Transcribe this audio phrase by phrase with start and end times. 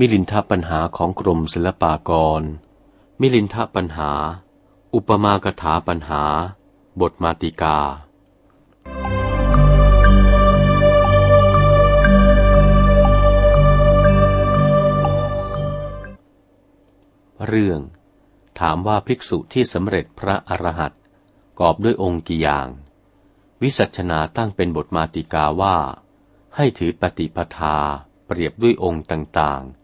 [0.00, 2.42] มิลินทปัญหาของกรมศิลปากร
[3.20, 4.12] มิลินทปัญหา
[4.94, 6.24] อุปมากถาปัญหา
[7.00, 7.78] บทมาติกา
[17.46, 17.80] เรื่อง
[18.60, 21.00] ถามว่าภิกษุที่สำเร็จพระอรหันต์
[21.60, 22.68] กอบด้วยองค์กี่อย่าง
[23.62, 25.76] วิสัชนาตั้งเป็นบทมาติกาว่า
[26.56, 27.76] ให้ถือปฏิปทา
[28.26, 29.77] เปรียบด้วยองค์ต่างๆ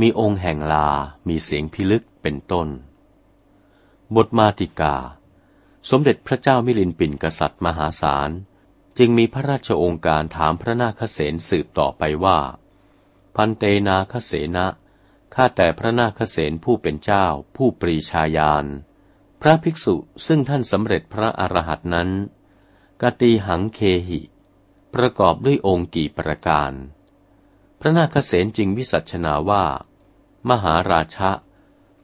[0.00, 0.88] มีองค์แห่งลา
[1.28, 2.68] มีเสียงพิลึกเป็นต้น
[4.16, 4.96] บทมาติกา
[5.90, 8.30] สมเด็จพระเจ้ามิลินปินกษัตริย์มหาศาล
[8.98, 12.38] จึงมีพระราชองค์การถามพระนาคเษนสืบต่อไปว่า
[13.36, 14.66] พันเตนาคเสนะ
[15.34, 18.66] ข้าแต่พระนาคเษนผู้เป็นเจ้าผู้ปรีชาญาณ
[19.42, 22.10] พระภิกษุซึ่งท่านสำเร็จพระอรหันต์นั้น
[23.02, 24.20] กตีหังเคหิ
[24.94, 26.72] ประกอบด้วยองค์กี่ประการ
[27.84, 29.64] พระนาคเษนจึงวิสัชนาว่า
[30.50, 31.30] มหาราชะ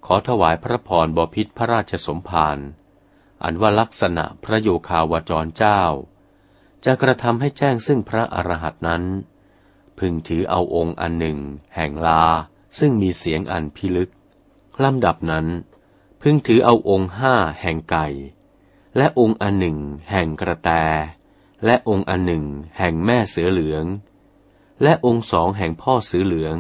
[0.07, 2.59] ขอถวายพระพรบพิษพระราชสมภาร
[3.43, 5.83] อันว่าลักษณะพระโยคาวจรเจ้า
[6.85, 9.05] จะกระทำให้แจ้งซึ่งพระอรหันต์นั้น
[9.99, 11.39] พึงถือเอาองค์อันหนึ่ง
[11.75, 12.25] แห่งลา
[12.79, 14.11] ซึ่งมีเสียงอันพิลึก
[14.85, 15.47] ลำดับนั้น
[16.23, 18.07] พึงถือเอาองค์ห้าแห่งไก่
[18.97, 19.79] และองค์อันหนึ่ง
[20.11, 20.71] แห่งกระแต
[21.65, 22.45] และองค์อันหนึ่ง
[22.79, 23.87] แห่งแม่เสือเหลือง
[24.83, 26.57] และองค์สองแห่งพ่อสือเหลือง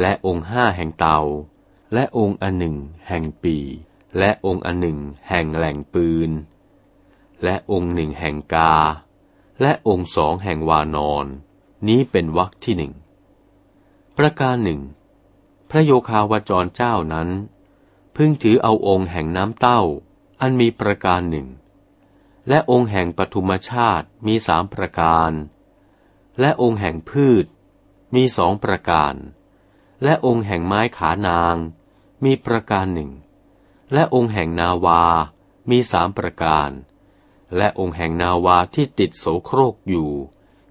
[0.00, 1.20] และองค์ห้าแห่งเตา
[1.94, 2.76] และองค์อันหนึ่ง
[3.08, 3.56] แห่งปี
[4.18, 6.30] และองค์อันหนึ่งแห่งแหล่งปืน
[7.44, 8.76] และองค์หนึ่งแห่งกา
[9.60, 11.26] และองค์สองแห่งวานอน
[11.88, 12.92] นี้เป็นวรรคที่หนึ่ง
[14.18, 14.80] ประการหนึ่ง
[15.70, 17.28] พระโยคาวจรเจ้านั้น
[18.16, 19.80] พึ่งถือเอาองค์แห่งน้ำเต้า
[20.40, 21.46] อันมีประการหนึ่ง
[22.48, 25.32] และองค์แห่งปฐุมชาติมีสามประการ
[26.40, 27.44] และองค์แห่งพืช
[28.14, 29.14] มีสองประการ
[30.04, 31.56] และองค์แห่งไม้ขานาง
[32.24, 33.10] มีประการหนึ่ง
[33.92, 35.02] และองค์แห่งนาวา
[35.70, 36.70] มีสามประการ
[37.56, 40.10] และองค์แห่งนาวาที่ติดโสโครกอยู่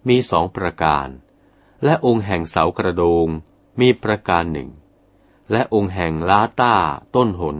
[0.08, 1.08] มีสองประการ
[1.84, 3.28] และองค์แห่งเสากระโดง
[3.82, 4.70] มีประการหนึ่ง
[5.52, 6.76] และองค์แห่งล้าต้า
[7.16, 7.58] ต้นหน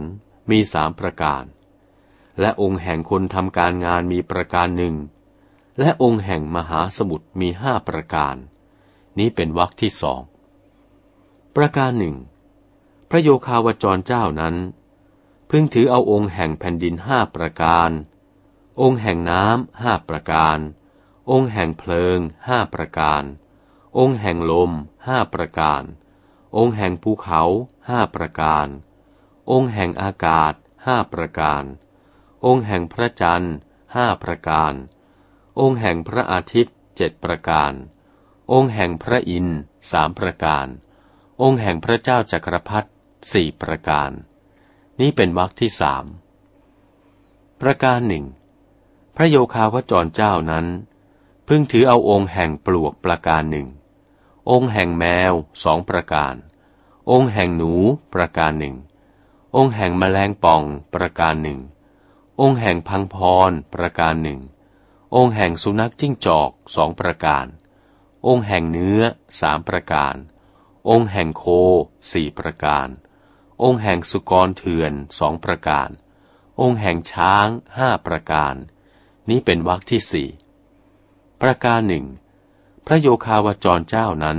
[0.50, 1.44] มีสามประการ
[2.40, 4.94] และองค์แห่งคนทำการงานมีประการหนึ่ง
[5.78, 8.36] และองค์แห่งมหาสมุทรมีห้าประการ
[9.18, 10.22] นี้เป็นวรรคที่สอง
[11.56, 12.16] ประการหนึ่ง
[13.10, 14.56] พระโยคาวจรเจ้านั้น
[15.50, 17.90] พึงถือเอาองค์แห่งแผ่นดินห้าประการ
[18.80, 20.58] องค์แห่งน้ำห้าประการ
[21.30, 22.18] องค์แห่งเพลิง
[22.48, 23.22] ห้าประการ
[23.98, 24.72] องค์แห่งลม
[25.06, 25.82] ห้าประการ
[26.56, 27.42] องค์แห่งภูเขา
[27.88, 28.66] ห้าประการ
[29.50, 30.52] องค์แห่งอากาศ
[30.86, 31.64] ห้าประการ
[32.46, 33.54] องค์แห่งพระจันทร์
[33.94, 34.72] ห้าประการ
[35.60, 37.72] องค์แห่งพระอาทิตย์เจ็ดประการ
[38.52, 39.58] องค์แห่งพระอินทร์
[39.90, 40.66] สามประการ
[41.42, 42.88] องค์แห่งพระเจ้าจักรพรรดิ
[43.32, 44.10] สี่ประการ
[45.00, 46.04] นี้เป็นวรรคที่สาม
[47.60, 48.24] ประการหนึ่ง
[49.16, 50.66] พระโยคาวจรเจ้านั้น
[51.48, 53.68] พึงถือเอาองค์แห่งปลวกประการหนึ่ง
[54.50, 55.32] องค์แห่งแมว
[55.64, 56.34] สองประการ
[57.10, 57.72] องค์แห่งหนู
[58.14, 58.76] ประการหนึ่ง
[59.56, 60.62] องค์แห่งแมลงป่อง
[60.94, 61.60] ประการหนึ่ง
[62.40, 63.16] องค์แห่งพังพ
[63.48, 64.40] รประการหนึ่ง
[65.16, 67.46] องค์แห่งสุนัขจิ้งจอกสองประการ
[68.26, 69.00] องค์แห่งเนื้อ
[69.40, 70.14] สามประการ
[70.90, 71.44] องค์แห่งโค
[72.12, 72.88] สี่ประการ
[73.62, 75.88] องค์แห่งสุกรเถื่อนสองประการ
[76.60, 78.54] องค์แห่งช้างห้าประการ
[79.28, 80.28] นี้เป็นวรรคที่สี่
[81.40, 82.04] ประการหนึ่ง
[82.86, 84.38] พระโยคาวจรเจ้านั้น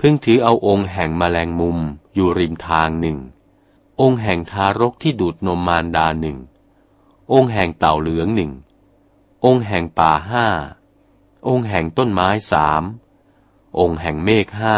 [0.00, 1.78] พึงถือเอาองค์แห่งมแมลงมุม
[2.14, 3.18] อยู่ริมทางหนึ่ง
[4.00, 6.38] องค์แห่งทารกที่ดูดนมมารดาหนึ่ง
[7.32, 8.52] องค์แห่งเต่าเหลืองหนึ่ง
[9.46, 10.46] องค์แห่งป่าห้า
[11.48, 12.82] องค์แห่งต้นไม้สาม
[13.78, 14.76] องค์แห่งเมฆห้า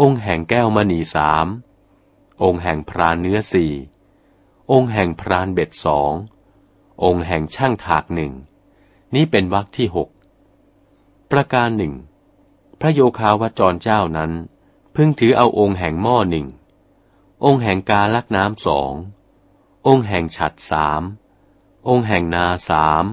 [0.00, 1.46] องค์แห่งแก้วมณีสาม
[2.42, 3.72] องค์แห่งพรานเนื้อสี่
[4.72, 6.12] องค์แห่งพรานเบ็ดสอง
[7.04, 8.32] องค์แห่งช่างถากหนึ่ง
[9.14, 10.08] นี้เป็นวรรคที่หก
[11.30, 11.94] ประการหนึ่ง
[12.80, 14.32] พระโยคาวจรเจ้านั้น
[14.94, 16.46] พึงถือเอาองค์แห่งหม้อหนึ่ง
[17.44, 18.92] องค์แห่งกาลักน้ำสอง
[19.86, 21.02] องค์แห่งฉัดสาม
[21.88, 23.04] องค์แห่งนาสาม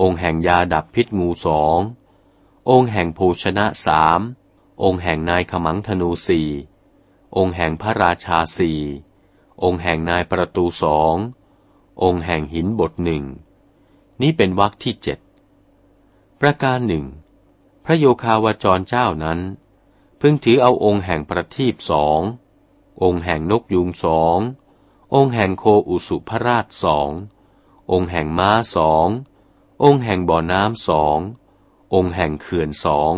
[0.00, 1.78] องค์แห่งยาดับพิษงูสอง
[2.70, 4.20] องค์แห่งโภชนะสาม
[4.82, 6.48] องค์แห่งนายขมังธนูสี่
[7.36, 8.80] องค์แห่งพระราชาสี่
[9.62, 11.14] องค์แห่งนายประตูสอง
[12.02, 13.24] องค์แห่งหินบทหนึ่ง
[14.20, 15.18] นี้เป็นวรรคที่เจ็ด
[16.40, 17.04] ประการหนึ่ง
[17.84, 19.40] พระโยคาวจรเจ้านั้น
[20.20, 22.20] พึงถือเอาองค์แห่งประทีปสอง
[23.02, 24.38] องค์แห่งนกยูงสอง
[25.14, 27.10] องค์แห่งโคอุสุพราชสอง
[27.92, 29.08] องค์แห่งม้าสอง
[29.84, 31.18] องค์แห่งบ่อน้ำสอง
[31.94, 33.12] องค์แห่งเขื่อนสอง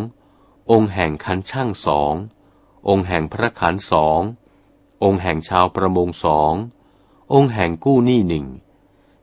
[0.70, 2.14] องค์แห่งคันช่างสอง
[2.88, 4.20] องค์แห่งพระขันสอง
[5.04, 6.54] องค์แห่งชาวประมงสอง
[7.34, 8.46] องค์แห่งกู้หนี้หนึ่ง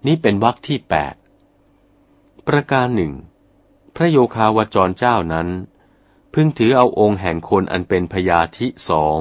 [0.06, 1.16] นี้เป็นวรรคที่แปด
[2.48, 3.14] ประการหนึ่ง
[3.96, 5.48] พระโยคาวจรเจ้านั้น
[6.34, 9.20] พึงถือเอาองค์แห่งคนอันเป็นพยาธิสอง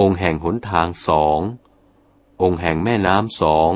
[0.00, 1.40] องค์แห่งหนทางสอง
[2.42, 3.72] องค์แห่งแม่น้ำสอง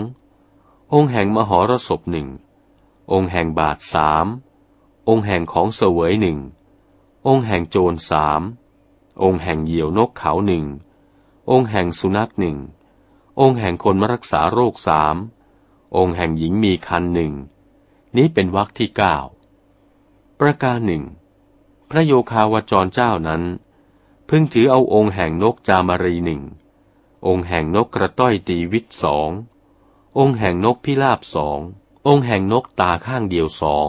[0.93, 2.29] องค์แห่งมหรสพหนึ่ง
[3.11, 4.27] องค์แห่งบาทสาม
[5.09, 6.39] องค์แห่งของเสวยหนึ่ง
[7.27, 8.43] องค์แห่งโจรสาม
[9.23, 10.65] องค์แห่งเหยี่ยวนกเขาหนึ่ง
[11.51, 12.59] องค์แห่งสุนัขหนึ่ง
[13.41, 15.17] องค์แห่งคนมารักษาโรคสาม
[15.97, 17.33] องค์แห่งหญิงมีคันหนึ่ง
[18.17, 19.17] นี้เป็นวรรคที่เก้า
[20.41, 21.03] ประการหนึ่ง
[21.91, 23.43] พระโยคาวจรเจ้านั้น
[24.29, 26.43] พึงถือเอาองค์แห่งนกจามรีหนึ่ง
[27.27, 29.31] องค์แห่งนกกระต้อยตีวิตสอง
[30.19, 31.61] องค์แห่งนกพิราบสอง
[32.09, 33.89] องค์แห่งนกตาข้างเดียวสอง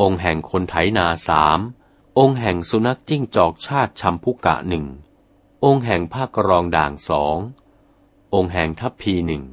[0.00, 1.58] องค์แห่งคนไถนาสาม
[2.18, 4.86] องค์แห่งสุนัขจิ้งจอกชาติชัมพุกะหนึ่ง
[5.64, 7.38] องค์แห่งภากรองด่างสอง
[8.34, 9.44] องค์แห่งทัพพีหนึ่ง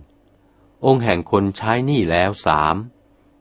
[0.85, 2.75] องค์แห่งคนใช้หนี้แล้วสาม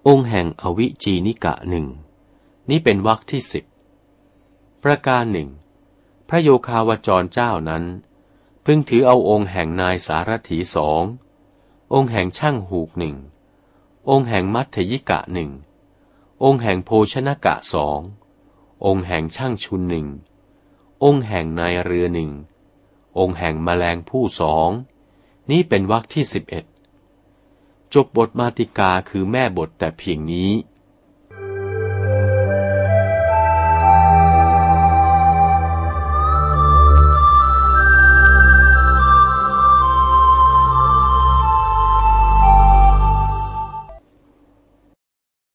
[0.09, 1.87] องค์แห่งอวิจีนิกะหนึ่ง
[2.71, 3.65] นี่เป็นวรรคที่สิบ
[4.83, 5.49] ประการหนึ่ง
[6.29, 7.85] พระโยคาวจรเจ้านั้น
[8.65, 11.03] พึงถือเอาองค์แห่งนายสารถีสอง
[11.95, 13.17] องค์แห่งช่างหูกหนึ่ง
[14.11, 15.51] องค์แห่งมัทธยิกะหนึ่ง
[16.45, 18.01] องค์แห่งโภชนกะสอง
[18.87, 20.07] องค์แห่งช่างชุนหนึ่ง
[21.05, 22.31] องค์แห่งนายเรือหนึ่ง
[23.19, 24.71] องค์แห่งแมลงผู้สอง
[25.51, 26.65] นี้เป็นวรรคที่สิบเอ็ด
[27.95, 30.51] จบบทมาติกาคือแม่บทแต่เพียงนี้